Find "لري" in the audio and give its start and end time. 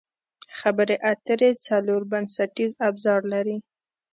3.33-3.57